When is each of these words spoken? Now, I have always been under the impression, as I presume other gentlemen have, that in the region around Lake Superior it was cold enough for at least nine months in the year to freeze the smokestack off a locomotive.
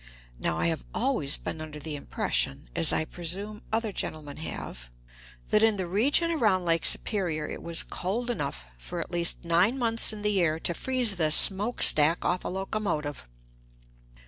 Now, 0.39 0.57
I 0.57 0.65
have 0.65 0.83
always 0.95 1.37
been 1.37 1.61
under 1.61 1.77
the 1.79 1.95
impression, 1.95 2.71
as 2.75 2.91
I 2.91 3.05
presume 3.05 3.61
other 3.71 3.91
gentlemen 3.91 4.37
have, 4.37 4.89
that 5.51 5.61
in 5.61 5.77
the 5.77 5.85
region 5.85 6.31
around 6.31 6.65
Lake 6.65 6.87
Superior 6.87 7.47
it 7.47 7.61
was 7.61 7.83
cold 7.83 8.31
enough 8.31 8.65
for 8.79 8.99
at 8.99 9.11
least 9.11 9.45
nine 9.45 9.77
months 9.77 10.11
in 10.11 10.23
the 10.23 10.31
year 10.31 10.59
to 10.61 10.73
freeze 10.73 11.17
the 11.17 11.29
smokestack 11.29 12.25
off 12.25 12.43
a 12.43 12.47
locomotive. 12.47 13.25